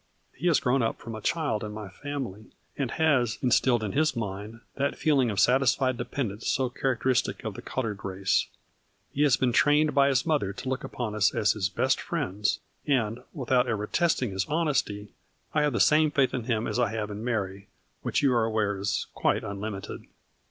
He 0.33 0.47
has 0.47 0.59
grown 0.59 0.81
up 0.81 0.97
from 0.97 1.13
a 1.13 1.21
child 1.21 1.63
in 1.63 1.73
my 1.73 1.89
family, 1.89 2.47
and 2.75 2.89
has, 2.89 3.37
instilled 3.43 3.83
in 3.83 3.91
his 3.91 4.15
mind, 4.15 4.61
that 4.73 4.97
feeling 4.97 5.29
of 5.29 5.39
satisfied 5.39 5.95
dependence 5.97 6.47
so 6.47 6.71
charac 6.71 7.01
teristic 7.03 7.43
of 7.45 7.53
the 7.53 7.61
colored 7.61 8.03
race. 8.03 8.47
He 9.13 9.21
has 9.21 9.37
been 9.37 9.53
trained 9.53 9.93
by 9.93 10.07
his 10.07 10.25
mother 10.25 10.53
to 10.53 10.69
look 10.69 10.83
upon 10.83 11.13
us 11.13 11.35
as 11.35 11.51
his 11.51 11.69
best 11.69 12.01
friends, 12.01 12.61
and, 12.87 13.19
without 13.31 13.67
ever 13.67 13.85
testing 13.85 14.29
38 14.31 14.35
A 14.43 14.47
FLURRY 14.47 14.53
IN 14.53 14.55
DIAMONDS. 14.65 14.79
his 14.79 14.89
honesty, 14.89 15.13
I 15.53 15.61
have 15.61 15.73
the 15.73 15.79
same 15.79 16.09
faith 16.09 16.33
in 16.33 16.43
him 16.45 16.65
as 16.65 16.79
I 16.79 16.89
have 16.93 17.11
in 17.11 17.23
Mary, 17.23 17.67
which 18.01 18.23
you 18.23 18.33
are 18.33 18.43
aware 18.45 18.79
is 18.79 19.05
quite 19.13 19.43
unlimited. 19.43 20.07